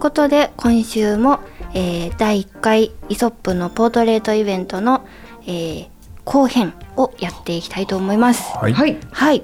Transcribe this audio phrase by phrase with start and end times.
[0.00, 1.38] ことで今週も、
[1.74, 5.06] えー第1回イソップのポートレートイベントの、
[5.46, 5.88] えー
[6.24, 8.56] 後編をやっていきたいと思います。
[8.56, 8.72] はい。
[8.72, 8.96] はい。
[9.10, 9.42] はい、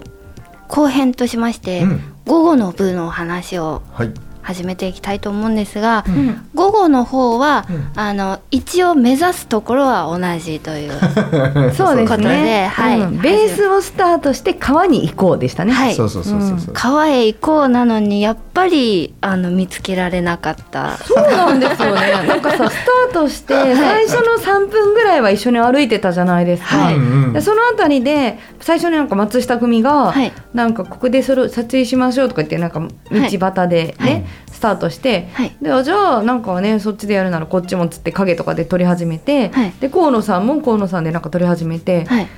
[0.68, 4.10] 後編としまして、うん午後の部のお話をはい。
[4.46, 6.48] 始めていきたいと思うんですが、うん。
[6.54, 10.92] 午後の方は、うんあの一応目指すところは同じという
[11.74, 12.70] そうですことでね。
[12.72, 15.72] はいうんベースをスタートして川に行こうでしたね。
[15.72, 16.74] はいそうそうそうそうそう。
[16.74, 22.00] 川へ行こうなのにやっぱりあの見つけられなかったそうなんですよね。
[22.28, 22.76] なんかさス
[23.10, 26.76] タートして最初の3分ぐらいは一緒に歩いてたじゃないですか。
[26.76, 26.96] はい
[27.32, 32.88] でそのあたりで最初になんか松下組が、はいなんかここでそれを撮影しましょうとか言ってなんか道
[33.20, 35.56] 端でね、はいスタートして、はい。
[35.60, 39.72] であじゃあなんかねそっちでやるならこっちもつって影とかで撮り始めて、はい。
[39.80, 42.28] で河野さんも河野さんでなんか撮り始めて、はい。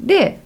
[0.00, 0.40] で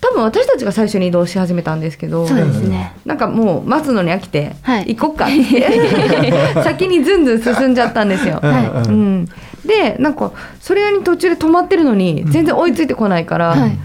[0.00, 2.94] 多分私たちが最初に移動し始めたんですけどそうですね。
[3.04, 4.94] なんかもう待つのに飽きて、はい。
[4.96, 8.40] 行こっかって 先にずんずん進んじゃったんですよ。
[8.42, 8.88] はい。
[8.88, 9.28] うん、
[9.64, 13.78] でなんかそれに途中で止まってるのに全然追いついてこないから、はい。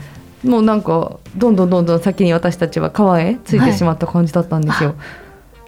[0.43, 4.95] もうなんかどんどんどんどん先に私たちは川へついてしまった感じだったんですよ。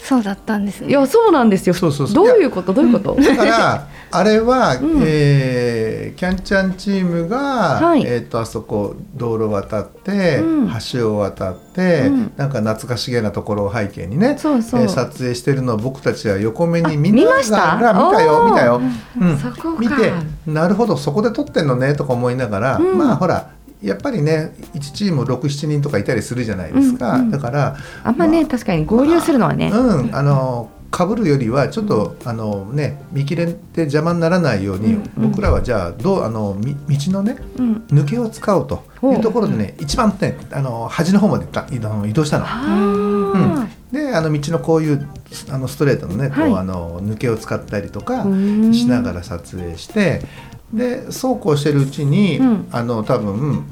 [0.03, 0.90] そうだったんですね。
[0.90, 1.74] い、やそうなんですよ。
[1.74, 2.28] そうそうそう。
[2.28, 2.74] どういうこと？
[2.74, 3.16] どういうこと？
[3.16, 5.02] だから あれは、うん。
[5.03, 7.38] えーキャンチャンチームが、
[7.81, 8.03] はい。
[8.06, 10.72] えっ、とあそこ道路渡って、うん。
[10.94, 12.31] 橋を渡って、うん。
[12.38, 14.81] なんか懐かしげなところを背景にね、そうそう。
[14.81, 18.22] えー撮影してるのを僕たちは横目に見なましたがら見た？
[18.22, 18.81] よ見たよ、
[19.22, 19.38] うん。
[19.38, 19.80] そこか。
[19.80, 20.12] 見て
[20.46, 22.97] なるほどそこで撮ってんのねとか思いながら、うん。
[22.97, 23.47] まあほら
[23.84, 27.32] やっぱりね1チーム67人とかいたりするじゃないですか、うんうん。
[27.32, 29.70] だからあんまね、確かに合流するのはね。
[29.70, 35.32] うん、あの被るよりはちょっと、あのね見切れて邪魔にならないように、うんうん。
[35.32, 37.74] 僕らはじゃあどうあのみ道のねうん。
[37.88, 38.84] 抜けを使おうと。
[39.04, 41.80] いうところでね一番ねあの端の方まで移
[42.14, 42.46] 動したの。
[42.48, 43.68] あ。
[43.92, 45.08] であの道のこういう
[45.50, 46.54] あのストレートのねこう、はい。
[46.54, 48.24] あの抜けを使ったりとかあ。
[48.24, 48.74] うん。
[48.74, 50.22] しながら撮影して
[50.72, 52.68] でそうこうしてるうちに、うん。
[52.72, 53.66] あの多分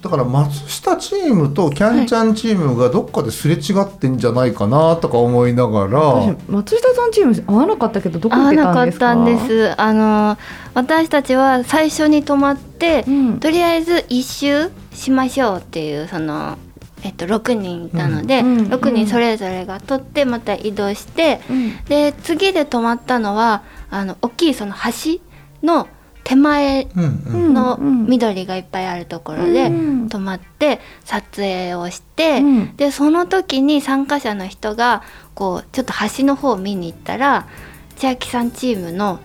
[0.00, 8.84] だから松下チームとキャンチャンチームがどっかですれ違ってんじゃないかなとか思いながら、私松下さんチーム合わなかったけどどこ行って合わなか？
[8.84, 9.38] ったんですかたんで
[9.74, 9.80] す。
[9.80, 10.38] あの
[10.74, 13.40] 私たちは最初に泊まって、うん。
[13.40, 16.56] とりあえず一周しましょうっていうその
[17.02, 18.58] えっと6人いたので、うん。
[18.58, 18.66] うん。
[18.68, 21.84] 6人それぞれが取ってまた移動して、うん。
[21.86, 25.18] で次で泊まったのはあの大きいその橋
[25.66, 25.88] の
[26.28, 32.76] 手前のうん緑がいっぱいあるところでうん泊まって撮影をして、うん。
[32.76, 35.02] でその時に参加者の人が
[35.34, 37.48] こうちょっと橋の方を見に行ったら
[37.96, 39.20] 千秋さんチームの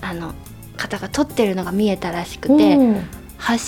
[0.00, 0.34] あの
[0.76, 2.76] 方が撮ってるのが見えたらしくて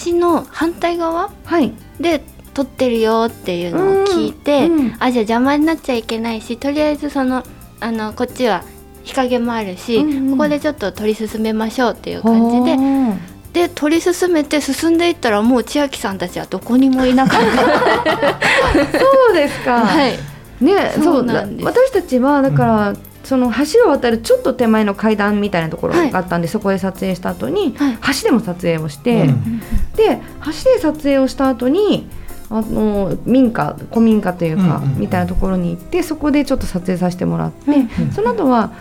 [0.08, 1.72] 橋の反対側はい。
[2.00, 4.96] で撮ってるよっていうのを聞いて、うんうん。
[4.98, 7.44] あじゃあ邪魔になっちゃいけないしとりあえずその
[7.78, 8.64] あのこっちは
[9.04, 10.30] 日陰もあるし、うんうん。
[10.32, 18.88] ここでちょっと撮り進めましょうっていう感じでで撮り進めて進んでいったらもう千秋さんたちはどこにもいなかった。
[18.98, 19.80] そうですか。
[19.80, 20.18] はい。
[20.62, 21.66] ね、そそうなんです。
[21.66, 27.98] 私たちはだから、その橋を渡るちょっと手前の階段みたいなところがあったんで、そこで撮影した後に、はい。
[28.22, 29.60] 橋でも撮影をして、うん。
[29.96, 32.08] で橋で撮影をした後に
[32.48, 35.00] あの民家古民家というか、うんうんうん。
[35.00, 38.12] みたいなところに行ってそこでちょっと撮影させてもらって、うん。
[38.12, 38.72] その後は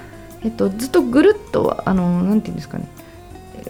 [0.44, 2.88] えっとずっとぐるっとあのなんていうんですかね。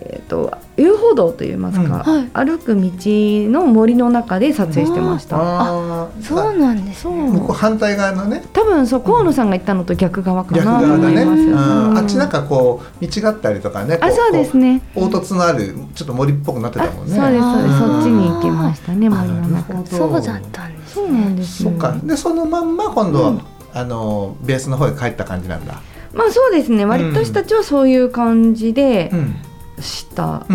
[0.03, 1.91] えっと遊歩道といいますか、うん。
[1.91, 2.47] はい。
[2.47, 5.37] 歩く道の森の中で撮影してました。
[5.37, 6.23] あー。
[6.23, 7.15] そうなんですそう。
[7.15, 7.29] ね。
[7.29, 8.43] 向こう反対側のね。
[8.51, 14.81] 多分そう河野さんが言ったのと逆側か逆なと側だね、あっちなんかこう道があったりとかねこあそうですね。
[14.95, 17.15] 凹凸のあるちょっと森っぽくなってあたもんね。
[17.15, 17.79] そうですそうです。
[17.79, 19.73] そっちに行きましたね森の中。
[19.73, 21.03] るほどそうだったんです、ね。
[21.03, 21.69] そうなんですよ。
[21.69, 21.95] そっか。
[22.03, 23.41] でそのまんま今度は、うん。
[23.73, 25.81] あのベースの方へ帰った感じなんだ
[26.13, 26.85] まあそうですね。
[26.85, 29.35] 割と私たちはそういう感じでうん。
[29.81, 30.45] した。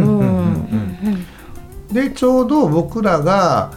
[1.92, 3.72] でちょうど僕らが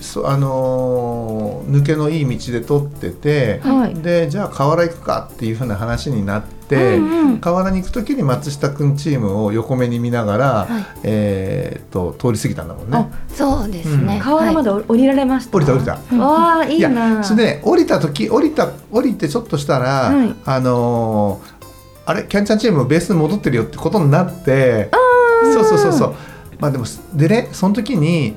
[0.00, 3.94] そあのー抜けのいい道で撮ってて、はい。
[3.94, 7.38] でじゃあ河原行くかっていうふうな話になって、うんうん。
[7.38, 10.86] 河原に行く時に松下くんチームを横目に見ながら、はい。
[11.04, 12.96] えー、と通り過ぎたんだもんね。
[12.96, 13.08] あ。
[13.32, 15.56] そうですね、河原まで降りられました。
[15.56, 15.92] 降りた降りた。
[16.16, 20.34] わあいいやなそれで降りた時降りた降りてちょっとしたら、はい。
[20.44, 21.56] あのー
[22.06, 22.24] あれ？
[22.24, 24.90] キャンちゃんチームベースに戻ってるよってことになって
[25.54, 26.14] そうそうそうそう。
[26.58, 26.84] まあでも
[27.14, 28.34] でねその時に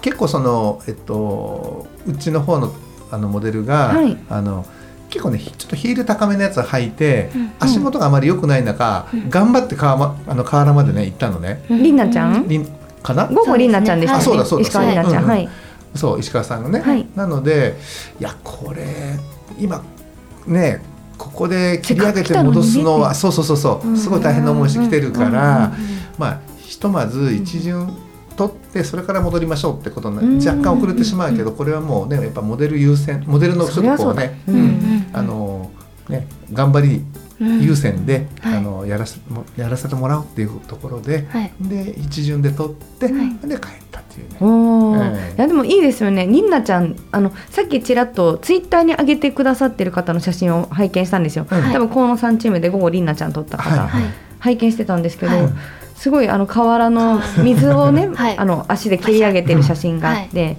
[0.00, 2.72] 結構そのえっとうちの方の
[3.10, 4.18] あのモデルが、はい。
[4.28, 4.66] あの
[5.08, 7.52] 結構ねちょっとヒール高めのやつを履いて、うん。
[7.60, 11.64] 足元があまり良くない中、頑張って川,、ま、あの河原までね行ったのね。
[11.68, 11.96] りん。
[11.96, 12.46] なちゃん？
[12.48, 12.66] りん
[13.02, 13.26] かな？
[13.26, 14.96] 午後りんなちゃんでしたねあそうだそうだ石川りん。
[14.96, 15.48] なちゃんそうだはい。
[15.94, 17.06] そう石川さんがね、はい。
[17.16, 17.76] なので
[18.20, 18.84] いやこれ
[19.58, 19.82] 今
[20.46, 20.82] ね
[21.16, 23.96] ここで切り上げて戻すのは、そうそうそうそう。
[23.96, 25.72] すごい大変な思いしてきてるから、
[26.16, 27.88] まあひとまず一巡
[28.38, 34.38] 取ってそれから戻りましょうってことに若干遅れてしまうけどこれはもうねやっぱモデル優先モデルのちょっとこうね
[35.12, 35.72] あの
[36.08, 37.04] ね頑張り
[37.40, 37.62] うん。
[37.62, 38.56] 優先で、はい。
[38.56, 41.52] あのやらせもやらせてもらおうっていうところで、はい。
[41.60, 43.48] で一巡で取って、はい。
[43.48, 44.36] で帰ったっていうね。
[44.40, 44.98] おい
[45.36, 46.26] やでもいいですよね。
[46.26, 53.88] りんなちゃんあのさっきちらっとツイッターに上げてくださってる方の写真を拝見したんですよ、はい多分河野さんチームで午後りんなちゃん撮った方、
[54.40, 55.52] 拝見してたんですけど、はい
[55.98, 58.38] すごいあの河原の水をね、 はい。
[58.38, 60.56] あの足で蹴り上げてる写真があって、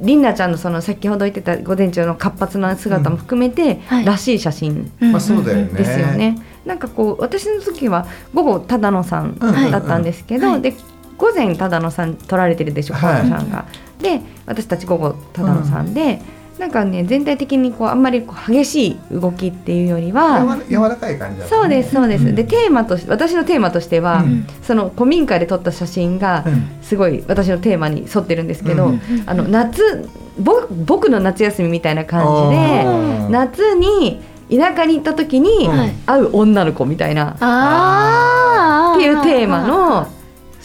[0.00, 4.04] りんなちゃんのその先ほど言ってた午前中の活発な姿も含めて、はい。
[4.04, 5.10] らしい写真うん。
[5.12, 5.64] まあそうだよね。
[5.76, 6.38] ですよね。
[6.64, 10.60] なんかこう私の時は午後忠野さんうんだったんですけど、はい。
[10.60, 10.74] で
[11.18, 13.22] 午前忠野さん撮られてるでしょはい。
[13.22, 13.64] 河野さんが。
[14.00, 16.22] で私たち午後忠野さんで、
[16.58, 20.40] なんかね全体的にこうあんまりこう激しい動きっていうよりは。
[20.68, 21.50] 柔ら柔らかい感じだね。
[21.50, 22.34] そうですそうです、うん。
[22.34, 24.46] でテーマとして私のテーマとしては、うん。
[24.62, 26.68] その古民家で撮った写真がうん。
[26.82, 29.00] すごい私のテーマに沿ってるんですけど、うん。
[29.26, 30.08] あの夏
[30.38, 32.84] ぼ僕の夏休みみたいな感じで
[33.30, 40.06] 夏に田舎に行った時にはい会う女の子みたいな、っていうテーマの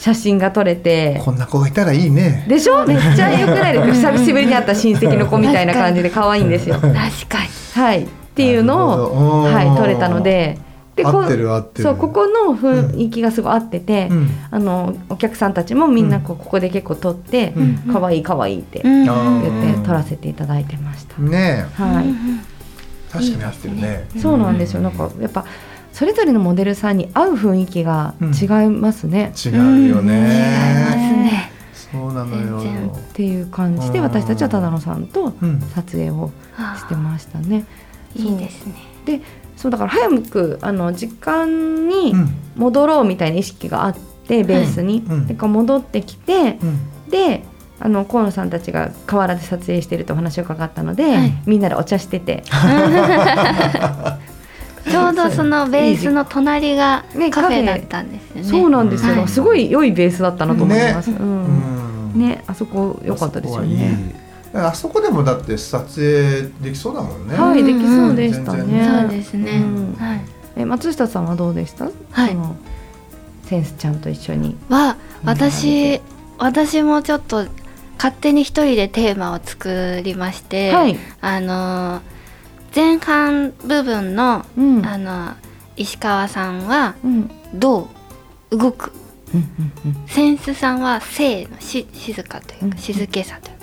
[0.00, 1.20] 写真が撮れて。
[1.22, 2.46] こんな子がいたらいいね。
[2.48, 2.86] でしょ？
[2.86, 4.12] めっちゃ良くないですか？
[4.12, 6.76] 久しぶりに会った親戚の子みたいな感じで可愛いんですよ。
[6.76, 7.02] 確かに。
[7.74, 10.58] はい、っていうのを、はい、撮れたので。
[10.96, 11.84] でこ合ってる合ってる。
[11.84, 14.30] そうここの雰囲気がすごい合ってて、うん。
[14.50, 21.20] あのお客さんたちもみんなこうここで結構撮ってうん「可愛い可愛いって言って撮らせていただいてました。
[21.20, 24.08] ねはい、確かに合ってるね。
[24.18, 24.80] そうなんですよ。
[24.80, 25.44] なんかやっぱ
[25.92, 30.12] それぞれのモデルさんに合う雰囲気が違いますね、違うよ違いますね。
[31.22, 31.52] ね
[31.92, 32.96] そうなのよ。
[32.96, 34.04] っていう感じでうん。
[34.04, 35.60] 私たちは忠野さんとうん。
[35.74, 36.30] 撮影を
[36.76, 37.64] してましたね。
[38.14, 38.74] いいですね。
[39.04, 39.20] で
[39.56, 42.34] そうだから早くあの時間にうん。
[42.56, 43.96] 戻ろうみたいな意識があっ
[44.26, 45.26] てベースに、うん。
[45.26, 47.10] でこう戻ってきてうん。
[47.10, 47.42] で
[47.82, 51.42] あの河野さんたちが河原で撮影してるとお話を伺ったので、はい。
[51.46, 52.44] みんなでお茶してて
[54.90, 61.10] ちょうどそのベースの隣がねカフェだったんですよねそうなんですよ、はいすごい良いベースだったなと思います。
[61.10, 61.44] ねうん
[62.14, 64.14] うんねあそこ良かったですよね。
[64.52, 67.36] あそこでもだって撮影できそうだもんね。
[67.36, 68.88] はい、できそうでした全ね。
[69.00, 70.20] そうですね、うんはい
[70.56, 71.84] え松下さんはどうでした？
[72.10, 72.36] はい
[73.44, 74.56] センスちゃんと一緒に。
[74.68, 76.00] は私
[76.38, 77.46] 私もちょっと
[77.96, 80.98] 勝手に一人でテーマを作りまして、はい。
[81.20, 82.00] あの
[82.74, 84.86] 前半部分のうん。
[84.86, 85.34] あの
[85.76, 87.30] 石川さんはうん。
[87.54, 87.88] ど
[88.50, 88.92] う動く？
[90.06, 93.58] センスさんは静のし静かといううんか静けさという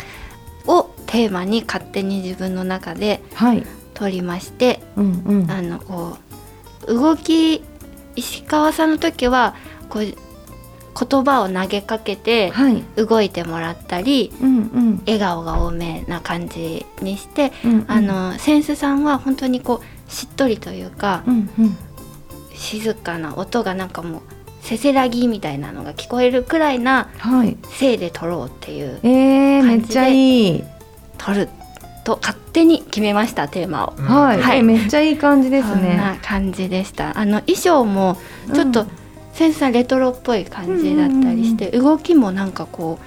[0.66, 3.64] かをテーマに勝手に自分の中ではい。
[3.94, 5.52] 取りましてうんうん。
[5.52, 6.18] あのこ
[6.88, 7.64] う動き
[8.16, 9.56] 石川さんの時は
[9.90, 10.16] こう
[11.00, 12.84] 言葉を投げかけてはい。
[12.96, 15.04] 動いてもらったりうんうん。
[15.06, 18.02] 笑顔が多めな感じにして、うんうんあ。
[18.02, 21.78] のセンスさんは本当にこうしっとりというかうんうん。
[22.54, 24.22] 静かな音がなんかもう
[24.62, 27.58] せせらぎみたいなのが聞こえるくらいなはい。
[27.80, 30.64] 声で撮ろうっていうえー、め感じでっちゃいい。
[31.18, 31.50] 撮る
[32.04, 33.94] と勝手に決めましたテーマを。
[34.02, 34.42] はい。
[34.42, 35.96] はいえめっちゃいい感じですね。
[35.98, 38.18] な感じでしたあの衣装も
[38.54, 38.88] ちょっと、うん
[39.38, 42.98] センスさんレトロっぽい感じだったりして、動きもなんかこ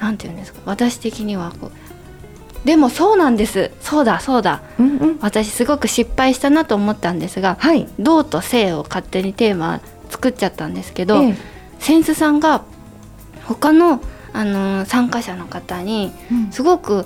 [0.00, 5.18] うなんていうんですか私的にはこうでもそうなんですそうだそうだうんうん。
[5.20, 7.86] 私すごく失敗したなと思ったんですがはい。
[8.00, 11.36] 「銅と性」を勝手にテーマ作っちゃったんですけど、ええ
[11.78, 12.62] センスさんが
[13.44, 14.00] 他の、
[14.32, 17.04] あのー参加者の方にうんすごく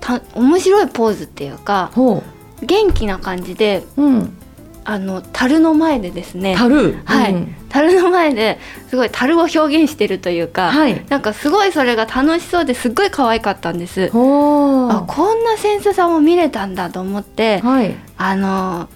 [0.00, 2.22] た面白いポーズっていうかほ
[2.62, 4.02] 元気な感じでう。
[4.02, 4.36] うん。
[4.84, 6.96] あの樽の前でですね樽？
[7.04, 7.34] はい。
[7.34, 7.54] うん。
[7.70, 11.04] 樽の前ですごい樽を表現してるというか、はい。
[11.08, 14.10] なんかすごいそれが楽しそうですっごい可愛かったんです。
[14.10, 17.94] ほあこんなセンスさも見れたんだと思って、はい。
[18.16, 18.88] あの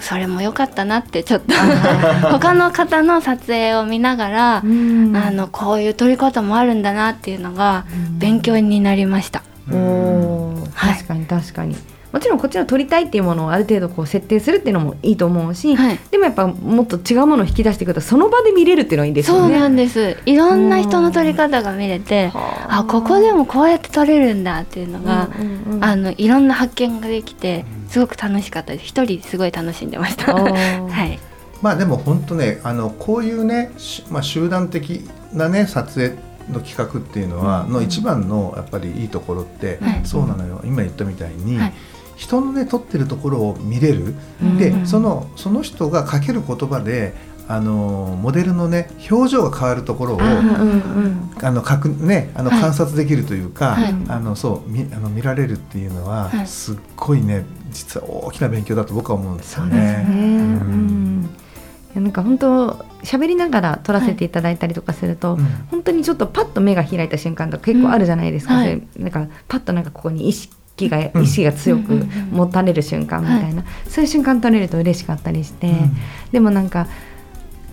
[0.00, 1.54] それも良かったなってちょっと
[2.30, 5.16] 他の方の撮影を見ながら、うん。
[5.16, 7.84] あのこういう撮り方もあるんだなっていうのが
[8.18, 9.42] 勉強になりました。
[9.70, 10.70] おー。
[10.74, 10.94] はい。
[10.94, 11.76] 確かに確かに、
[12.12, 15.98] もちろんこっちの撮りたいっていうものをある程度こう設定するっていうのもいいと思うし、はい。
[16.10, 19.54] でもやっぱもっと違うものを引き出してくるとその場で見れるっていうのはいいですよね。
[19.54, 20.18] そうなんです。
[20.26, 25.84] いろんな人の撮り方が見れてはあここでもこうやって撮れるんだっていうのが、うんうんうん。
[25.84, 28.84] あのいろんな発見ができてすごく楽しかったです。
[28.84, 30.34] 一人すごい楽しんでました。
[30.36, 31.18] はい、
[31.62, 36.14] まあでも本当ねあのこういうね、しまあ、集団的なね撮影
[36.52, 40.00] の企画っていうのは、の一番のやっぱりいいところって、はい。
[40.04, 40.60] そうなのよ。
[40.64, 41.72] 今言ったみたいに、はい
[42.16, 44.58] 人のね撮ってるところを見れる、うん。
[44.58, 47.14] でそのその人がかける言葉で
[47.48, 52.60] あのモデルのね表情が変わるところをあの確ねあのはい。
[52.60, 53.94] 観察できるというか、はい。
[54.08, 56.46] あのそうみあの見られるっていうのは、はい。
[56.46, 59.76] すっごいね実は大きな勉強だと僕は思うんですよね。
[59.76, 60.06] ね。
[60.08, 61.30] うん。
[61.94, 62.70] なんか本当
[63.02, 65.44] 喋りながら撮らせていただいたりとかすると、うん。
[65.70, 70.54] 本当にちょっとパッと目が開いた瞬間とか結構あるじゃないですか、うんなんかパッとなんかここに意識
[70.88, 71.22] が、うん。
[71.22, 72.08] 意識が強くうんうんうん。
[72.32, 75.96] 持たれる瞬間みたいな、そういう瞬間撮れると嬉しかったりして、うん。
[76.32, 76.86] でもなんか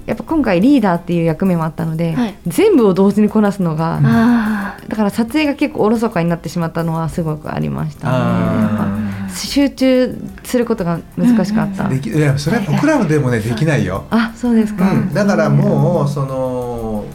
[0.09, 2.35] やっぱ今回リーダーっていう役目もあったので、はい。
[2.47, 8.13] 全部を同時にこなすのが、あだから撮影が結構おろそかになってしまったのはすごくありましたね。
[8.13, 11.87] やっあぱ集中することが難しかった。
[11.87, 14.05] できいやそれは僕らでもねできないよ。
[14.09, 17.05] あそうですか、うん、だからもうその、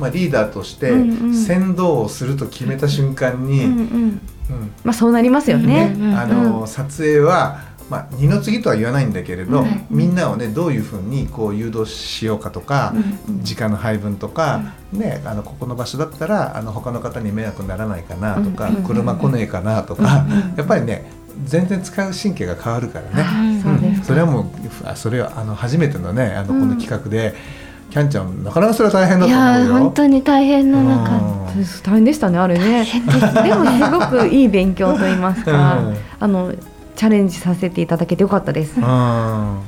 [0.00, 1.34] まあ、リーダーとしてうんうん。
[1.34, 4.20] 先導をすると決めた瞬間に、うんうんうん
[4.84, 5.94] まあそうなりますよね。
[6.16, 12.94] あの撮影は、まあ、二の次とは言わないんだけれど、うんみんなをねどういうふうにこう誘導しようかとか、
[13.42, 21.10] 時間の配分とか、ね、あのここの場所だったらあの他の方に迷惑にならないかなとか、車来ねえかなとか、 やっぱりね
[21.44, 23.26] 全然使う神経が変わるからね。
[24.00, 24.44] あそれはもう
[24.84, 26.70] あそれはあの初めてのねあのこうん。
[26.70, 27.34] の企画で、
[27.90, 29.74] キャンちゃんなかなかそれは大変だいやと思うよ。
[29.76, 31.31] ー本当に大変な中うん
[31.82, 32.84] 大変でしたねあれね。
[32.84, 36.54] でもすごくいい勉強と言いますか、うんあの
[36.94, 38.76] チャレンジさせていただけてよかったです。
[38.76, 39.60] うん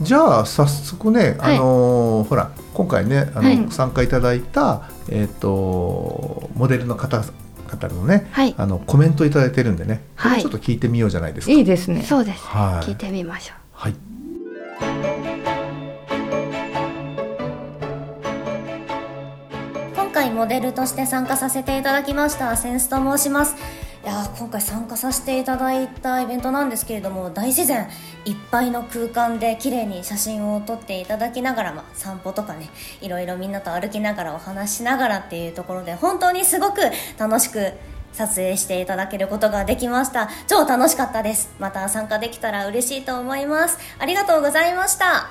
[0.00, 7.22] じゃあ早速ね、はいあのーほら今回ねあの、はい参加いただいた、えっとモデルの方
[7.68, 10.00] 方のね、はいあのコメントいただいてるんでね、
[10.40, 11.52] ちょっと聞いてみようじゃないですか。
[11.52, 12.02] いいですね。
[12.02, 13.94] そうです、はい聞いてみましょうはい。
[20.40, 22.56] モデルとして参加させていただきました。
[22.56, 23.54] センスと申します。
[24.02, 27.86] いや今回参加させていただいたイベントなんですけれども大自然
[28.24, 32.70] いっぱいの空間で綺麗に写真を撮っていただきながら、まあ、散歩とかね
[33.02, 36.80] いろいろみんなと歩きながらお話しながらっていうところで本当にすごく
[37.18, 37.74] 楽しく
[38.14, 40.30] 撮影していただけることができました。
[40.46, 41.54] 超楽しかったです。
[41.58, 43.76] また参加できたら嬉しいと思います。
[43.98, 45.28] ありがとうございました。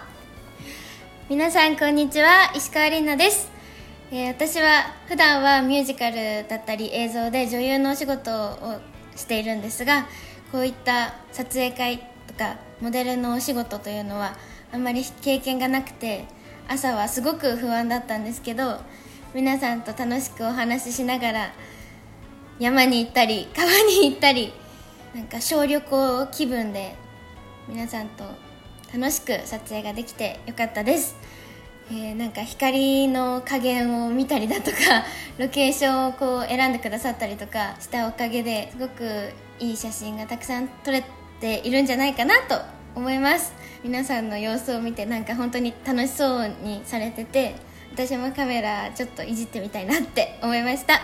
[1.27, 2.51] 皆さんこんにちは。
[2.55, 3.49] 石川里奈です、
[4.11, 6.15] えー私は普段はミュージカル
[6.47, 8.79] だったり映像で女優のお仕事を
[9.15, 10.07] しているんですが
[10.51, 14.35] こういった撮影会とかモデルのお仕事というのは
[14.73, 16.25] あんまり経験がなくて
[16.67, 18.79] 朝はすごく不安だったんですけど
[19.35, 21.53] 皆さんと楽しくお話ししながら
[22.57, 24.53] 山に行ったり川に行ったり
[25.13, 26.95] なんか小旅行気分で
[27.67, 28.23] 皆さんと
[28.91, 31.15] 楽しく撮影ができてよかったです、
[31.91, 34.77] えーなんか光の加減を見たりだとか
[35.39, 41.03] ロケーションをこう選んでくださったりとかしたおかげですごくいい写真がたくさん撮れ
[41.41, 42.61] ているんじゃないかなと
[42.95, 43.53] 思います。
[43.83, 47.55] 皆さんの様子を見てなんか本当に楽しそうにされてて
[47.93, 51.01] 私もカメラちょっといじってみたいなって思いました、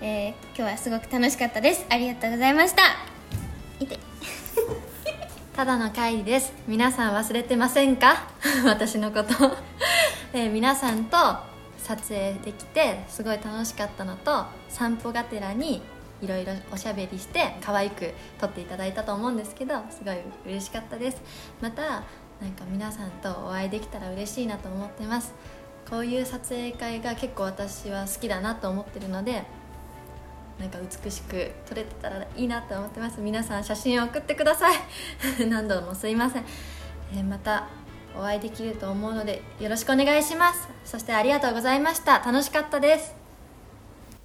[0.00, 1.84] えー今日はすごく楽しかったです。
[1.90, 2.82] ありがとうございました。
[3.78, 3.98] いて。
[5.56, 6.52] ただの会議です。
[6.68, 8.28] 皆さん忘れてませんか？
[8.66, 9.32] 私のこと、
[10.34, 11.16] え皆さんと
[11.78, 15.82] 撮影できてすごい楽しかったのと散歩がてらに
[16.20, 21.22] いろいろおしゃべりして可愛く撮っていただいたと思うんですけどすごい嬉しかったです。
[21.62, 22.02] またなん
[22.54, 25.32] か皆さんとお会いできたら嬉しいなと思ってます。
[25.88, 29.44] こういう撮影会が結構私は好きだなと思ってるので
[30.58, 33.20] なんか美しく撮れてたらいいなと思ってます。
[33.20, 34.76] 皆さん写真を送ってください。
[35.48, 36.44] 何度もすいません、
[37.14, 37.68] えーまた
[38.18, 40.68] お会いできると思うのでよろしくお願いします。
[40.84, 42.18] そしてありがとうございました。
[42.20, 43.14] 楽しかったです。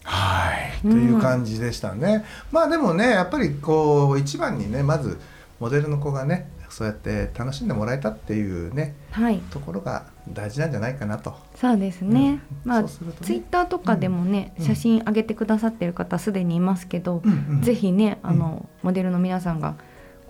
[0.03, 2.25] はい、という感じでしたね。
[2.51, 5.19] まあでもねやっぱりこう一番にねまず
[5.59, 9.39] モデルの子がねそうやって楽しんでもらえたっていうねはい。
[9.51, 11.35] ところが大事なんじゃないかなと。
[11.55, 12.69] そうですね、うん。
[12.69, 12.89] まあね。
[13.21, 14.65] ツイッターとかでもね、うん。
[14.65, 19.75] 写真上げてくださってる方すでにいますけど、うんうんぜひねあの、モデルの皆さんが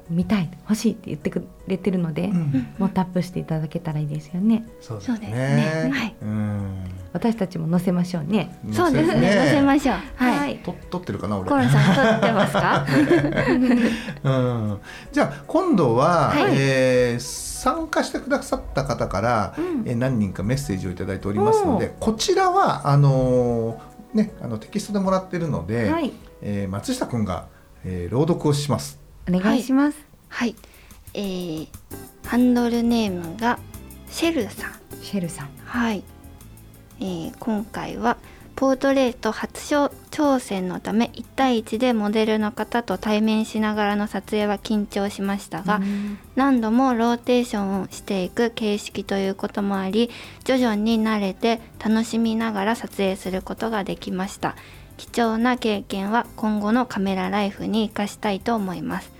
[0.10, 2.68] 見たい欲しいって言ってくれてるので、うん。
[2.78, 4.66] もうタップしていただけたらいいですよね。
[4.80, 5.38] そうですそうですね。
[5.86, 6.16] ねはい。
[6.22, 6.84] うん。
[7.14, 8.58] 私たちも載せましょうね。
[8.72, 9.34] そうですね。
[9.34, 9.98] 載せましょう。
[10.16, 10.58] はい、はい。
[10.60, 11.50] と撮ってるかな俺。
[11.50, 12.86] コロさん撮ってますか？
[14.24, 14.80] うん、
[15.12, 16.54] じゃあ今度は、はい。
[16.56, 19.88] えー参加してくださった方から、うん。
[19.88, 26.12] えー何人かメッセージをいただいておりますのでこちらはあのーねあのテキストでもらってるので、はい。
[26.42, 27.46] えー松下くんが、
[27.86, 29.00] えー朗読をします。
[29.30, 30.56] お願いします、はい。
[31.14, 31.68] えー、
[32.26, 33.60] ハンドルネームが
[34.10, 34.72] シェルさん。
[35.02, 35.50] シェルさん。
[35.66, 36.04] はい、
[37.00, 38.18] えー今回は
[38.62, 39.76] ポートレート初
[40.12, 45.82] 挑戦のため1対1でモデルの方と対面しながらの撮影は緊張しましたが、
[46.36, 50.12] 何度もローテーションをしていく形式ということもあり
[50.44, 54.56] 徐々に慣れて楽しみながら撮影することができました。
[54.98, 59.11] 貴重な経験は今後のカメラライフに生かしたいと思います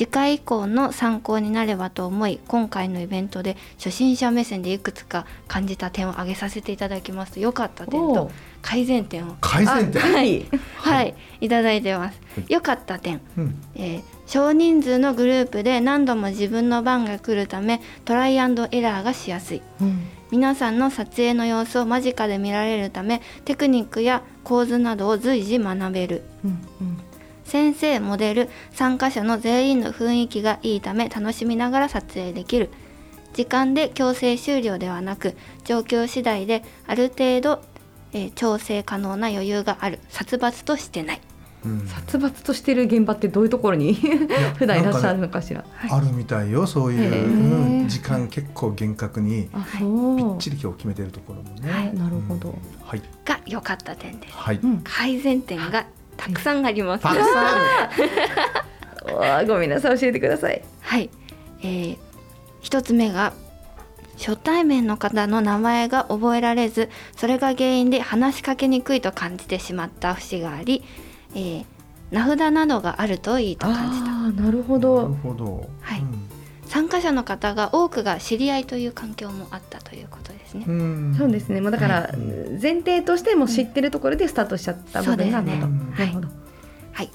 [0.00, 8.30] 次回以降の参考になればと思い今回のイベントで初心者目線でいくつか感じた点を挙げさせていただきますと良かった点と
[8.62, 9.36] 改善点を。
[9.42, 10.46] 改善点、はい。
[10.76, 12.18] はい、いただいてます。
[12.34, 12.44] はい。
[12.48, 13.20] 良かった点。
[13.36, 13.62] うん。
[13.74, 19.62] えー少人数のグループで何度も自分の番が来るためトライアンドエラーがしやすい。
[19.80, 20.06] うん。
[20.30, 26.22] 皆さんの撮影の様子を間近で見られるためテクニックや構図などを随時学べる。
[26.42, 27.09] うんうん
[27.50, 32.70] 先生モデル参加者の全員の雰囲気がいいため楽しみながら撮影できる。
[33.34, 37.60] 時間で強制終了ではなく状況次第である程度、
[38.12, 39.98] えー調整可能な余裕がある。
[40.10, 41.20] 殺伐としてない。
[41.64, 41.86] うん。
[41.88, 43.94] 殺伐としてる現場ってどういうところに？
[44.56, 47.24] 普段いらっしゃるのかしら、あるみたいよそういう、へー。
[47.24, 50.34] うん時間結構厳格にあぴそう。
[50.36, 51.72] っちり今日決めてるところもね。
[51.72, 52.56] はいなるほど、うん。
[52.86, 53.02] はい。
[53.24, 54.34] が良かった点です。
[54.36, 54.80] はい、うん。
[54.84, 55.86] 改善点が
[56.20, 57.02] たくさんあります。
[57.02, 57.88] たくさ
[59.42, 60.62] ん ごめんなさい教えてください。
[60.82, 61.08] はい、
[61.62, 61.98] えー
[62.60, 63.32] 一つ目が
[64.18, 70.84] 初対面の方の名前が覚えられずそれが原因で話しかけにくいと感じてしまった節があり、
[71.34, 71.64] えー
[72.10, 74.06] 名札などがあるといいと感じた。
[74.06, 75.70] ああなるほなるどほど。
[75.80, 76.00] はい。
[76.00, 76.29] うん
[76.70, 81.14] 参加者の方が多くが知り合いという環境もあったということですね、うん。
[81.18, 81.60] そうですね。
[81.60, 82.14] もうだから
[82.62, 85.96] 前提としても知ってるところでスタートしちゃった部分があると、そうですね。
[85.98, 86.28] なるほど、
[86.92, 87.10] はい、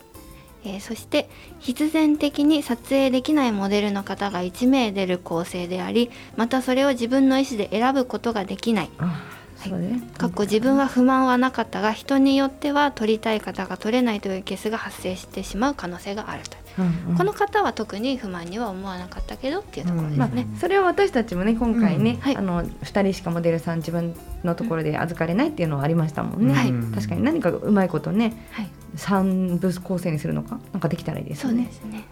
[0.65, 8.89] えーそして必然的に撮影できないモデルの方が1名出る構成でありまたそれを自分の意思で選ぶことができない。
[8.97, 9.23] あ
[9.55, 10.01] そうね。
[10.17, 17.17] かっこ自分は不満はなかったが人によっては撮りたい方が撮れないというケースが発生してしまう可能性があると、うんうん。
[17.17, 22.19] この方は特に不満には思わなかったけどっていうところですまあね、それは私たちもね今回ね、うん。
[22.19, 22.37] はい。
[22.37, 26.71] あの2人しかモデルさん自分のところで預かれないっていうのはありましたもんね、はい。
[26.93, 27.23] 確かに。
[27.23, 28.69] 何かうまいことねはい。
[28.97, 31.63] 3部構成にするのかなんかできたらいいですそよね。
[31.63, 32.03] うですね。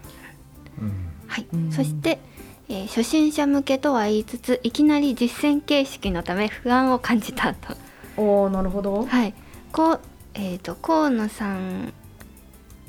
[0.80, 0.92] うん
[1.26, 1.72] はい、うん。
[1.72, 2.18] そして、
[2.68, 7.76] えー初心者向けとは言いつついきなり実践形式のため不安を感じたと。
[8.16, 9.04] おおなるほど。
[9.04, 9.34] はい、
[9.72, 10.00] こう、
[10.34, 11.92] えっ、と、河野さん。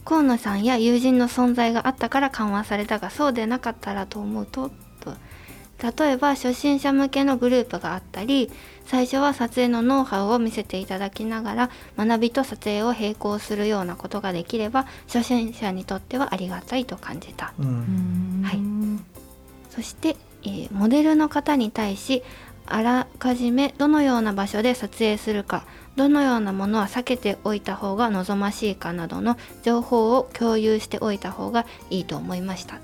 [0.05, 4.69] 河野さんや友人の存在があったから緩和されたが、そうでなかったらと思うと。
[5.01, 5.13] と
[5.83, 8.49] 例えば初心者向けのグループがあったり
[8.85, 18.59] 最初は撮影のノウハウを見せていただきながら学びと撮影を並行するようなことができれば初心者にとってはありがたいと感じたうんはい
[19.69, 22.23] そして、えーモデルの方に対し
[22.67, 25.65] あらかじめどのような場所で撮影するか
[25.95, 32.79] どのようなものは避けておいた方が望ましいかなどの情報を共有しておいた方がいいと思いました。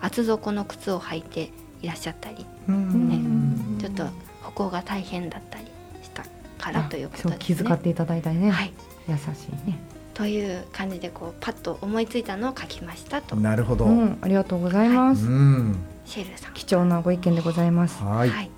[0.00, 1.50] 厚底の靴を履いて
[1.82, 3.76] いらっしゃったり、うん。
[3.78, 4.04] ね、ちょっと
[4.42, 5.64] 歩行が大変だったり
[6.02, 6.24] した
[6.58, 7.36] からということですね。
[7.40, 8.72] 気遣っていただいたりね、はい、
[9.08, 9.78] 優しいね。
[10.12, 13.34] という感じでこうパッと思いついたのを書きましたと。
[13.34, 13.86] なるほど。
[13.86, 14.04] ううん。
[14.04, 15.22] んありがとうございます、
[16.04, 16.54] シェルさん。
[16.54, 18.02] 貴重なご意見でございます。
[18.02, 18.50] はい、はい、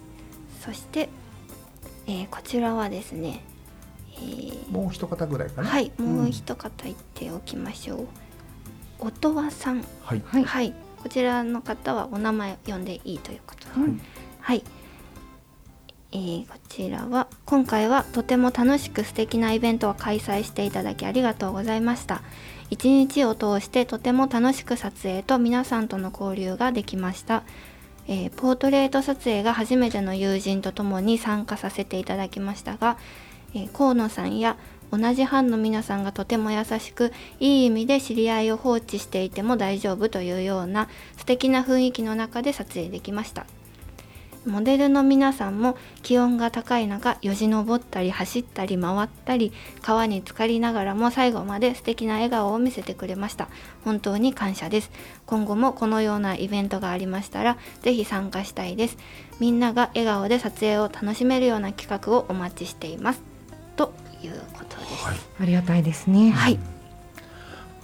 [0.61, 1.09] そして、
[2.07, 3.43] えーこちらはですね、
[4.17, 5.69] えーもう一方ぐらいかな？
[5.69, 8.07] はいもううん一方言っておきましょう、
[8.99, 9.85] 音羽さん。
[10.03, 10.23] はい。
[10.25, 10.45] はい。
[10.45, 13.71] はい、こちらの方はお名前呼んでいいということで。
[13.77, 14.01] うん
[14.41, 14.63] はい、
[16.13, 22.23] えーこちらは今回はとても楽しく素敵なイベントを開催していただきありがとうございました。
[22.69, 27.45] 一日を通してとても楽しく撮影と皆さんとの交流ができました、
[28.09, 32.99] えーポートレート撮影が初めての友人と共に参加させていただきましたが、
[33.57, 34.57] え河野さんや
[34.93, 43.47] 同じ班の皆さんがとても優しくいい意味で知り合いを放置していても大丈夫というような素敵な雰囲気の中で撮影できました。
[44.47, 53.49] モデルの皆さんも気温が高い中よじ登ったり走ったり回ったり川に浸かりながらも最後まで素敵な笑顔を見せてくれました。
[53.85, 54.93] 本当に感謝です。
[55.27, 58.99] 今後もこのようなイベントがありましたらぜひ参加したいです。
[59.41, 63.36] みんなが笑顔で撮影を楽しめるような企画をお待ちしています。
[63.77, 65.29] ということです。
[65.41, 66.31] ありがたいですね。
[66.31, 66.59] はい、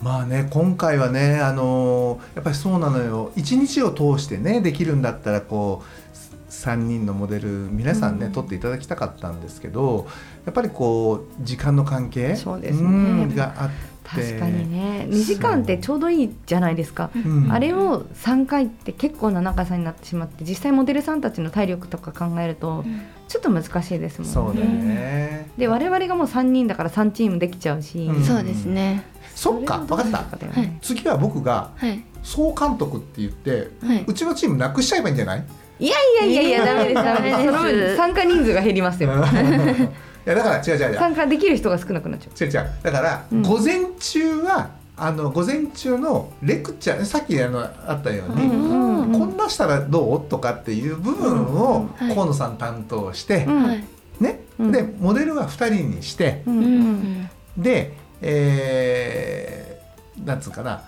[0.00, 3.33] まあね今回はねあのーやっぱりそうなのよ。
[3.37, 6.12] 一日を通してねできるんだったらこう
[6.52, 10.07] 3人のモデル皆さんね、撮っていただきたかったんですけど
[10.44, 12.88] やっぱりこう時間の関係そうですね。
[12.88, 13.92] んがあって。
[14.05, 15.07] 確かにね。
[15.09, 17.11] 2時間ってちょうどいいじゃないですか。
[17.14, 17.52] うん。
[17.52, 22.85] あれを3回って結構な長さになってしまって実際モデルさんたちの体力とか考えると
[23.33, 24.35] ちょっと難しいですもんね。
[24.35, 28.23] そうだよね、で我々がもう3人だから3チームできちゃうし、うん。
[28.23, 29.07] そうですね。
[29.35, 30.18] そっか分かった。
[30.37, 30.79] た、ね。
[30.83, 32.05] 次は僕がはい。
[32.23, 34.05] 総監督って言ってはい。
[34.07, 35.45] うちのチームなくしちゃえばいいんじゃない？
[35.81, 37.45] いやいやいやいやダメですダメです。
[37.47, 39.09] その分参加人数が減りますよ。
[39.16, 40.99] いやだから違う違う違う。
[40.99, 42.45] 参加できる人が少なくなっちゃう。
[42.45, 42.71] 違う違う。
[42.83, 43.42] だから、うん。
[43.42, 44.68] 午前中は
[45.05, 50.29] あの午前中のレクチャーさっきあのあったように、うんうんこんなしたらどう？
[50.29, 53.62] とかっていう部分を河野さん担当して、うん。
[53.65, 53.85] はい。
[54.21, 54.73] ね、うん。
[54.73, 56.59] でモデルは2人にして、うん。
[56.59, 57.31] ううんん。
[57.59, 60.83] で、えー、なんつうかな。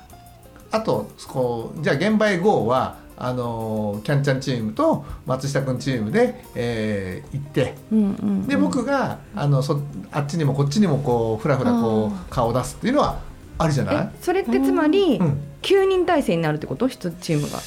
[0.71, 9.81] あとこうじゃあ現場へ GO はあのーキャンチャンチームと松下君チームで、えー行ってうんうんで僕があのそ
[10.13, 13.19] あっちにもこっちにもこうふらふらこう顔を出すっていうのは
[13.59, 13.97] ありじゃない？
[13.97, 16.89] えそれってつまりうん、9人体制になるってこと？
[16.89, 17.59] 一つチームが。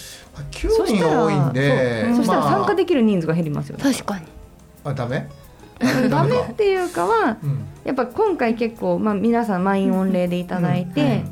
[0.52, 4.26] 9人多いんでそしたらまあ参加できる人数が減りますよね、確かに。
[4.84, 5.28] あダメ？
[6.10, 6.42] ダメか。
[6.52, 7.66] っていうかはうん。
[7.84, 11.24] やっぱ今回結構、まあ、皆さん満員御礼でいただいて、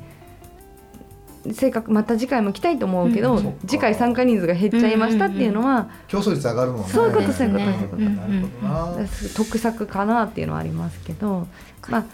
[1.51, 6.87] せっかくまた次回も来たいと思うけど、次回参加人数が減っちゃいましたっていうのは、競争率上がるもんね。
[6.87, 9.07] そういうことそういうことんそういうことなるほどな。
[9.35, 11.47] 得策かなっていうのはありますけど、
[11.89, 12.05] まあ、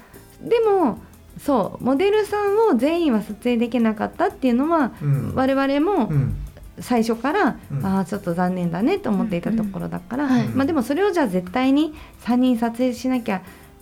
[0.42, 1.00] でも
[1.44, 5.34] そうモデルさんを全員は撮影できなかったっていうのは、うん。
[5.36, 6.36] 我々もうん。
[6.80, 7.86] 最初から、うん。
[7.86, 10.48] ああちょっと残念だねと思っていたところだから、はい。
[10.50, 13.42] まあ、でもそれをじゃあ絶対に3人撮影しなきゃ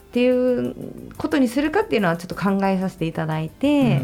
[0.09, 0.75] っていう
[1.17, 4.01] ことにするかっていうのはちょっと考えさせていただいて、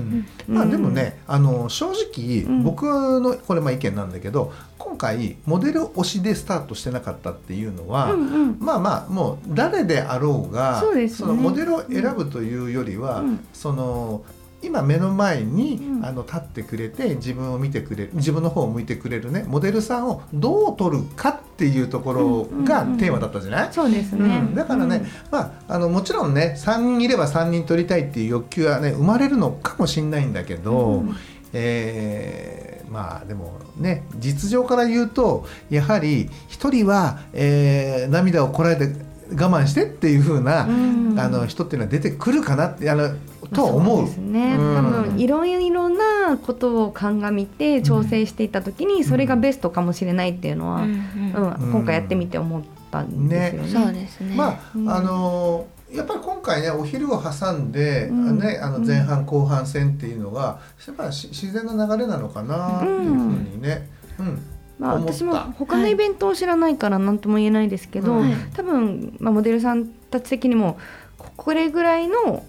[0.48, 0.56] うん。
[0.56, 2.64] まあでもね、あの正直、うん。
[2.64, 8.58] 僕のこれまあ意見なんだけど今回モデル推しでスタートしてなかったっていうのは、うんうん。
[8.60, 11.10] まあまあもう誰であろうがそね。
[11.22, 13.48] のモデルを選ぶというよりは、うん。
[13.52, 14.22] その
[14.66, 16.06] 今目の前に、うん。
[16.06, 23.00] あの立ってくれて自分を見てくれる自分の方を向いてくれるねモデルさんをどう撮るかっていうところがうんうんうん。
[23.00, 24.56] テーマだったじゃない、そうですね、うん。
[24.56, 31.16] だからね、まあ、あのもちろんね3人いれば3人取りたいっていう欲求はね生まれるのかもしれないんだけど、うん。
[31.54, 38.94] えーまあでもね実情から言うとやはり1人は、えー涙をこらえて
[39.32, 41.20] 我慢してっていう風な、うん。
[41.20, 43.10] あの人っていうのは出てくるかなってあの
[43.48, 43.98] とは思う。
[43.98, 44.76] そうですね、うん。
[44.76, 50.92] 多分いろいろなことを鑑みて調整していった時にそれがベストかもしれないっていうのは、ううん。
[50.92, 51.72] んうん。
[51.72, 53.70] 今回やってみて思ったんですよね。
[53.70, 54.36] そうですね。
[54.36, 54.90] まあ、うん。
[54.90, 58.40] あのやっぱり今回ねお昼を挟んで、うん。
[58.40, 63.88] ね、あの前半後半戦っていうのが、やっぱ自然な流れなのかなっていうふうにね、
[64.20, 64.42] うん。
[64.78, 65.14] まあ、思った。
[65.14, 68.34] 私も他のイベントを知らないから何とも言えないですけど、はい。
[68.54, 70.78] 多分、まあ、モデルさんたち的にも
[71.18, 72.44] ここれぐらいの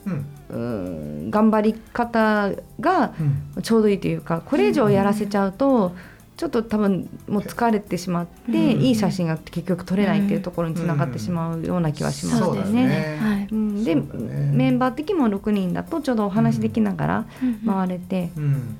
[0.50, 3.12] うん頑張り方が
[3.56, 3.62] うん。
[3.62, 5.94] ちょうどいいというかこれ以上やらせちゃうと、
[6.36, 8.56] ちょっと多分もう疲れてしまって、うん。
[8.82, 12.38] いい写真が結局撮れないっていうところにつながってしまうような気はします。
[12.38, 13.48] そうだよね。
[13.50, 17.24] で、メンバー的にも6人だとちょうどお話できながら
[17.66, 18.78] 回れて、うん、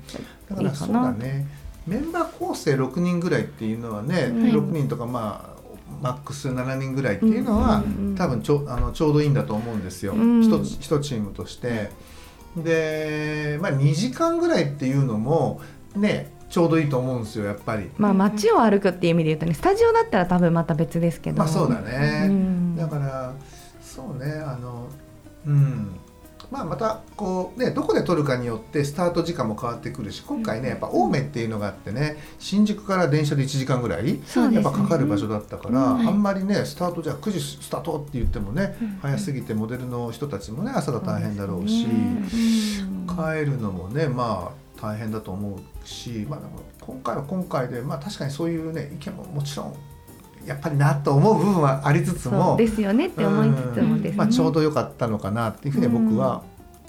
[0.49, 1.47] だからそうだね。
[1.87, 4.43] メンバー構成6人ぐらいっていうのはね、うん。
[4.49, 5.56] 6人とかまあ
[6.01, 10.41] マックス7人ぐらいっていうのは、うん多分ちょあのちょうどいいんだと思うんですよ、うん。
[10.41, 11.91] 一つ一チームとして。
[12.55, 15.61] で、まあ、2時間ぐらいっていうのも
[15.95, 17.91] ねちょうどいいと思うんですよやっぱり。
[17.97, 21.37] まあ街を歩くっていう意味で言うとねスタジオだったら多分また別ですけど。
[21.37, 22.75] まあそうだね、うん。
[22.75, 23.33] だから
[23.81, 24.87] そうねあの
[25.45, 25.99] うん
[26.51, 34.19] まあまたこうねどこで撮るかによってスタート時間も変わってくるし今回ねやっぱ青梅っていうのがあってね新宿から電車で1時間ぐらい
[34.53, 46.39] やっぱかかる場所だったから、うんあんまりねスタートじゃあ9時スタートって言ってもね、早すぎてモデルの人たちもね朝が大変だろうし、うん帰るのもねまあ大変だと思うし、まあ、
[46.81, 49.75] 今回は今回で、まあ、確かにそういうね意見ももちろん
[50.47, 56.43] やっぱりなと思う部分はありつつそもうですよねって思いつつもですね、まあ、ちょうど良かったのかなっていうふうに僕は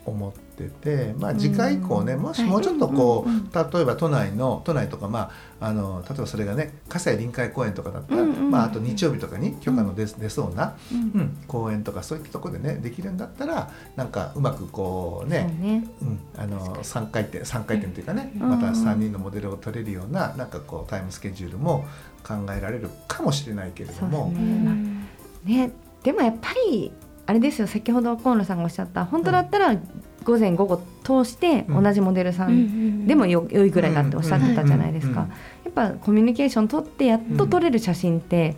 [0.09, 11.37] 思ってて、まあ、次回以降ねもしもうちょっとこう、例えば都内の都内とか、まあ、あの例えばそれがね葛西臨海公園とかだったら、うんうんまあ、あと日曜日とかに許可の出,、出そうな、うん。
[11.47, 15.88] 公園とかそういったところでねできるんだったらなんかうまくこうねね。
[16.03, 18.49] うん、あの3回転3回転というかね、うん。
[18.49, 21.85] また3人のモデルを取れるようななんかこうタイムスケジュールも
[22.23, 24.59] 考えられるかもしれないけれども、ですね。
[24.64, 25.73] まあね。
[26.03, 26.92] でもやっぱり
[27.29, 29.77] あれですよ先ほど河野さんがおっしゃった本当だったら
[30.25, 31.85] 午前午後通してうん。
[31.85, 35.33] 同じモデルさんでもよ良いぐらいだっておっしゃってたじゃないですか、うん
[35.64, 38.57] やっぱコミュニケーション取ってやっと撮れる写真って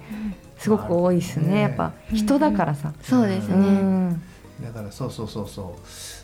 [0.59, 1.59] すごく多いですね、うん。
[1.59, 4.23] やっぱ人だからさ、うそうですね、ん。
[4.63, 5.81] だからそうそうそうそう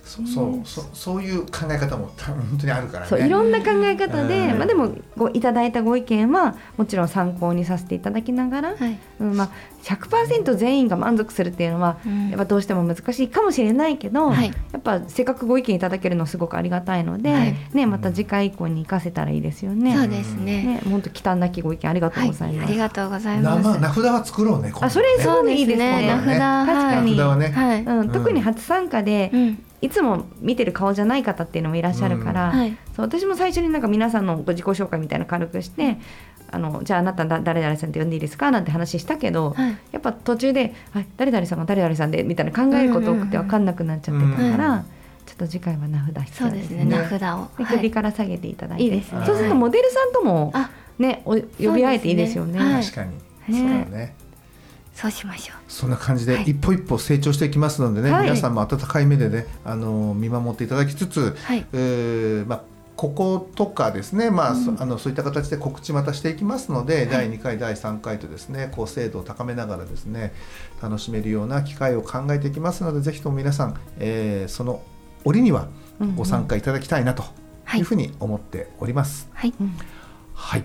[0.07, 3.09] そそうそそういう考え方もた本当にあるからね。
[3.09, 4.59] そういろんな考え方で、うん。
[4.59, 8.99] まあ、でもごいただいたご意見はもちろん参考にさせていただきながら、はい。
[9.21, 9.51] うんまあ、
[9.83, 12.29] 100%全員が満足するっていうのはうん。
[12.29, 14.47] やっぱどうしても難しいかもしれないけど、はい。
[14.47, 17.57] やっぱせっかくご意見いただけるのすごくありがたいので、はい。
[17.73, 19.97] ね、また次回以降に生かせたらいいですよね。
[19.97, 20.63] そうですね。
[20.63, 22.69] ね、本当忌憚なきご意見ありがとうはいございます。
[22.69, 23.63] ありがとうございます。
[23.63, 24.73] 生名札は作ろうね。
[24.81, 26.09] あそれすごいいいですね。
[26.09, 26.39] そうですね。
[26.39, 27.17] 名札確かに。
[27.17, 27.49] 名札はね。
[27.49, 32.77] はい、うん、特に初参加で、うんいつも見てる顔じゃない方っていうのもいらっしゃるから、はい。
[32.95, 35.99] そう私も最初になんか皆さんのご自己紹介みたいなの軽くして、
[36.51, 38.51] あのじゃああなただ誰々さんって呼んでいいですか？
[38.51, 39.79] なんて話したけど、はい。
[39.93, 44.85] やっぱ途中で「はい誰々さんが誰々さんで」みたいな考えること多くて分かんなくなっちゃってたから、うん
[45.27, 46.63] ちょっと次回は名札必そうでね。
[46.63, 46.85] 要ですすね。
[46.85, 47.19] 名札を。
[47.59, 47.77] ではい。
[47.79, 49.27] 首から下げていただいて、いいですね。
[49.27, 50.71] そうするとモデルさんともあ
[51.01, 52.61] ねお呼び合えていいですよね。
[52.61, 52.85] はい。
[52.85, 53.11] 確かに、
[53.91, 54.15] ね
[54.97, 55.57] そうしましょう。
[55.69, 56.45] そんな感じではい。
[56.45, 58.23] 一歩一歩成長していきますのでね、はい。
[58.25, 61.67] 皆さんも温かい目でね、あの見守っていただきつつ、はい。
[61.73, 62.63] えーまあ
[62.97, 70.33] こことかですね、まあ、そあのそういった形で告知またしていきますので、第2回第3回とですねこう精度を高めながらですね
[70.83, 74.81] 楽しめるような機会を考えていきますのでぜひとも皆さん、えーその
[75.27, 75.69] 折には
[76.17, 77.23] ご参加いただきたいなと
[77.65, 77.81] はい。
[77.81, 79.29] いうふうに思っております。
[79.35, 79.53] はい。
[80.33, 80.65] はい。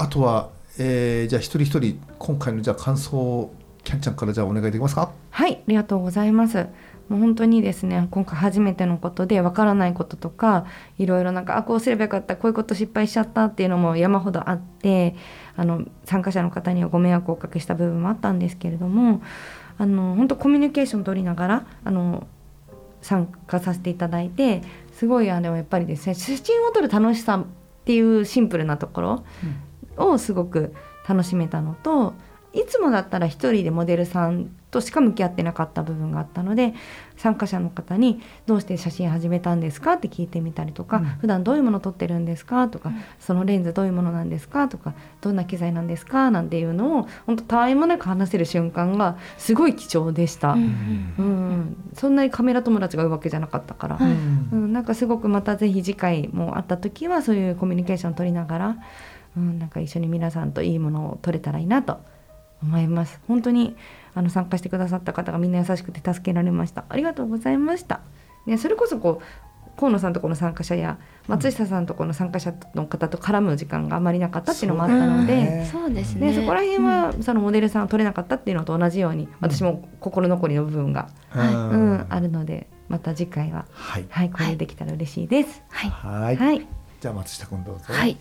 [0.00, 3.54] あ、とは、えーじゃあ一人一人、今回のじゃあ感想を。
[3.82, 5.10] キャンちゃんからじゃあお願いできますか？
[5.30, 6.66] はい、ありがとうございます。
[7.08, 10.66] もう本当にですね、今回初めてのことでわからないこととか、
[10.98, 15.16] いろいろなんかあこうすればよかった、こういうこと失敗しちゃったっていうのも山ほどあって、
[15.56, 19.22] あの参加者の方にはご迷惑をおかけした部分もあったんですけれども、
[19.78, 22.26] あの本当コミュニケーション取りながらあの
[23.00, 27.44] 参加させていただいて、すごいあのやっぱりですね、写真を撮る楽しさっ
[27.86, 29.24] ていうシンプルなところ
[30.00, 30.74] をすごく
[31.08, 32.14] 楽しめたのと。
[32.52, 36.74] いつもだったら一人でモデルさんとしか向き合ってなかった部分があったので
[37.16, 50.54] 参加者の方に「どうして写真始めたんですか?」って聞いてみたりとか、うん普段どういうもの撮ってるんですか?」とか、そのレンズどういうものなんですか?」とか「どんな機材なんですか?」なんていうのを本当たわいもなく話せる瞬間がすごい貴重でした。
[50.54, 58.76] うんうんそんなにカメラ友達がいるわけじゃなかったから、はいうん、なんかすごくまたぜひ次回も会った時はそういうコミュニケーションを取りながら、
[59.36, 62.00] うん、なんか一緒に皆さんといいものを撮れたらいいなと
[62.62, 63.20] 思います。
[63.28, 63.76] 本当に
[64.14, 66.84] あの参加してくださった方がみんな優しくて助けられました。
[66.88, 68.00] ありがとうございました、
[68.46, 69.24] ね、それこそこう
[69.80, 76.32] 河野さんとこの参加者や松下さんとこの参加者の方と絡む時間があまりなかったっていうのもあったので、ねそうですね。
[76.32, 84.06] ね、そこら辺はそのモデルさんを撮れなかったっていうのと同じように私も心残りの部分が、うんうんあるのでまた次回は、はい。
[84.10, 85.62] はい、これできたら嬉しいです。
[85.70, 85.90] はい。
[85.90, 86.36] はい。
[86.36, 86.66] はい、
[87.00, 87.84] じゃあ松下君どうぞ。
[87.86, 88.18] はい、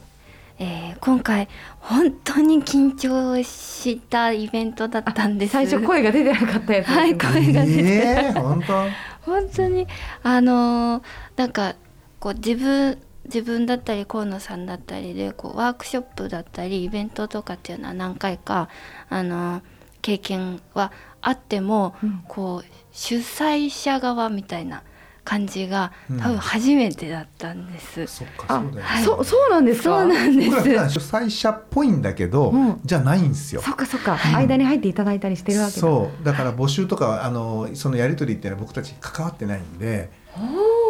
[0.60, 1.48] えー今回
[1.80, 5.54] 本当に緊張したイベントだったんです。
[5.54, 8.84] 最初声が出てなかったやつね、はい声が出てええ本当。
[9.22, 9.88] 本当に
[10.24, 11.04] あのー
[11.38, 11.76] なんか
[12.19, 18.69] こう自分自分だったり河野さんだったりでこうワークショップだったりイベントとかっていうのは何回か
[19.10, 19.62] あのー
[20.02, 20.91] 経験は
[21.22, 22.24] あっても、うん。
[22.28, 24.84] こう主催者側みたいな
[25.30, 26.20] 感じがうん。
[26.20, 28.08] 多分初めてだったんです。
[28.08, 28.82] そっかあそうだよね。
[28.82, 29.89] はいそそうなんですか？
[30.02, 30.89] そうなんで僕ら。
[30.89, 33.62] 主催者っぽいんだけど、うんじゃないんですよ。
[33.62, 35.80] そっかそっか、間に入っていただいたりしてるわけだ。
[35.80, 36.26] そう。
[36.26, 40.10] だから募集とかあのそのやり取りっていうのは僕たち関わってないんで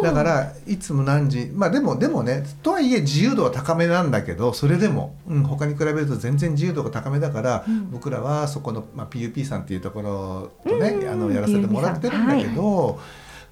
[0.02, 13.00] だからいつも何時まあでもでもねとはいえ自由度は高めなんだけどそれでも、うん、他に比べると全然自由度が高めだから、僕らはそこの、まあ、PUP さんっていうところとね、うんあのやらせてもらってるんだけど、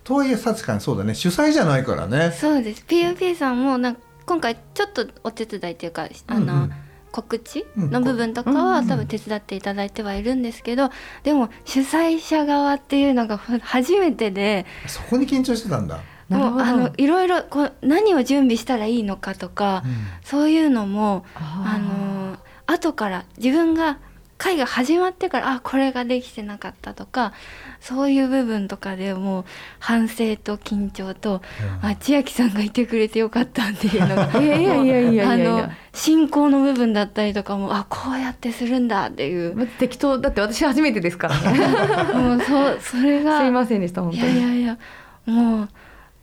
[0.09, 1.15] とはいえ確かにそうだね。
[1.15, 2.33] 主催じゃないからね。
[2.33, 2.83] そうです。
[2.89, 6.73] PUP さんもなんか今回ちょっとお手伝いっていうかあの、うんうん。
[7.11, 10.91] 告知の部分とかは多分手伝っていただいてはいるんですけど、
[11.25, 14.65] でも主催者側っていうのが初めてで。
[14.87, 16.01] そこに緊張してたんだ。
[16.31, 19.93] もうあのいろいろこう何を準備したらいいのかとか、うん。
[20.25, 23.99] そういうのもあの後から自分が
[24.39, 27.33] 会が始まってからあこれができてなかったとか
[27.81, 29.45] そういう部分とかでもう
[29.81, 31.43] 反省と緊張と、
[31.83, 35.71] あ千秋さんがいてくれてよかったっていうのが いやいやいやいやいや。
[35.93, 39.55] 進行の部分だったりとかもあこうやってするんだっていう。
[39.57, 41.59] ま適当だって私初めてですからね。
[42.15, 44.37] もうそうそれがすいませんでした本い当に。
[44.41, 44.79] やいやいや
[45.27, 45.69] もう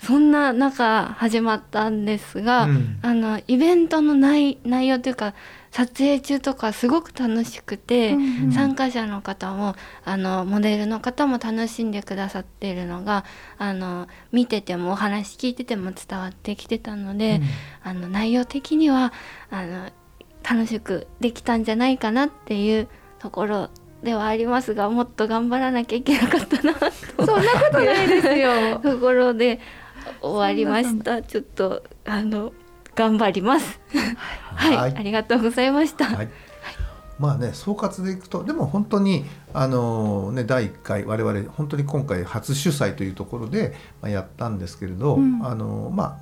[0.02, 3.00] そんな中始まったんですが、うん。
[3.02, 5.34] あのイベントの内内容というか
[5.76, 13.26] 撮影中とかすごく楽しくて、うん参加者の方もあのモデルの方も楽しんでくださっているのが
[13.58, 17.42] あの見ててもお話聞いてても伝わってきてたので、
[17.84, 19.12] あの内容的には
[19.50, 19.90] あの
[20.50, 22.88] 楽しくできたんじゃないかなっていう
[23.20, 23.70] ところ
[24.02, 27.26] ではありますがもっと頑張らなきゃいけなかったなと。
[27.26, 28.80] そんなことないですよ。
[28.80, 29.60] ところで
[30.22, 31.22] 終わりました。
[31.22, 32.54] ちょっとあの
[32.96, 33.80] 頑張ります。
[34.56, 34.96] はい、はい。
[34.96, 36.30] ありがとうございました、はい。
[37.20, 45.46] まあね総括でいくとでも本当にあのね第1回我々本当に今回初主催というところで、まあ、やったんですけれど、うん。
[45.46, 46.18] あのまあ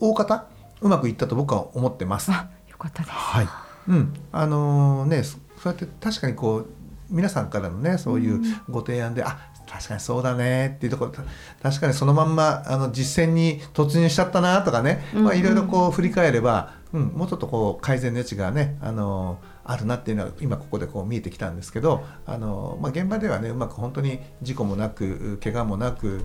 [0.00, 0.46] 大方
[0.80, 2.30] うまくいったと僕は思ってます。
[2.32, 3.14] あよかったです。
[3.14, 3.48] はい。
[3.88, 4.14] うん。
[4.32, 6.68] あのね、そそうやって確かにこう
[7.08, 11.22] 皆さんからのねそういうご提案で、あ確かにそうだねっていうところた
[11.62, 26.22] 確かにそのまんまあの実践に突入しちゃったなとかね、まあいろいろこう振り返れば、うん、もうちょっとこう改善の余地がねあのあるなっていうのは今ここでこう見えてきたんですけど、あのまあ現場ではねうまく本当に事故もなく怪我もなく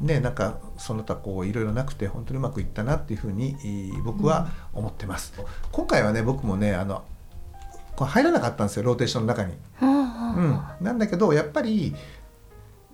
[0.00, 5.32] ね、なんかその他こういろいろなくて本当にうまくいったなっていうふうにえー僕は思ってます、
[5.72, 7.02] 今回はね僕もねあの
[7.96, 11.94] こう入らなかったんですよローテーションの中に、うん、なんだけどやっぱり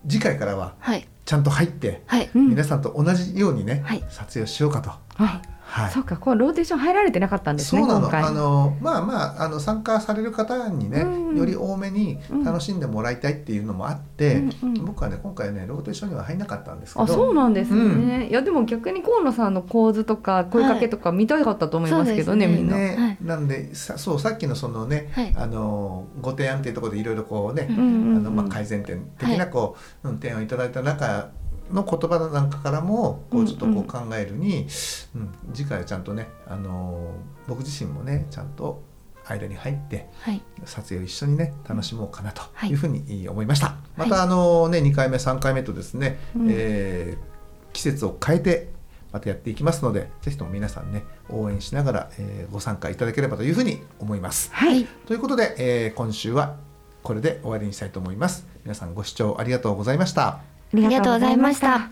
[0.09, 1.07] 次回からははい。
[1.25, 2.03] ちゃんと入って
[2.49, 4.05] 皆さんと同じようにね、はい。
[4.09, 5.43] 撮影をしようかと、あ
[5.77, 11.37] はい、そうかこうローテーション入られてなかったんですねそうあのまあまああの参加される方にね、うん。
[11.37, 14.75] より多めに楽しんでもらいたいっていうのもあって、うんうん。
[14.87, 17.05] 僕はね今回ねローテーションには入んなかったんですけど。
[17.05, 18.23] あそうなんですね、うん。
[18.31, 23.19] いやでも逆に河野さんの構図とか声かけとか見たかったと思いますけどね、はいみんな、ねはい。
[23.21, 25.35] なんでさそうさっきのそのね、はい。
[25.37, 31.29] あのご提案っていうところでいろいろこうね、あのまあ、改善点的なこう、うん、点をいただいた中
[31.73, 34.67] の言葉なんかからもこうちょっとこう考えるに、
[35.15, 37.13] うん次回はちゃんとね、あの
[37.49, 38.83] 僕自身もねちゃんと
[39.29, 40.41] 間に入ってはい。
[40.65, 42.71] 撮影を一緒にね楽しもうかなとはい。
[42.71, 44.11] いうふうに思いました、まはい。
[44.11, 46.49] たあのね2回目3回目とですね、うん。
[46.51, 47.37] えー
[47.73, 48.71] 季節を変えて
[49.13, 54.51] またやっていきますのでぜひとも皆さんね応援しながら、えーご参加いただければというふうに思います。
[54.53, 54.85] はい。
[55.07, 56.57] ということで、えー今週は
[57.03, 58.47] これで終わりにしたいと思います。
[58.65, 60.56] 皆さんご視聴ありがとうございました。
[60.75, 61.89] ありがとうございました。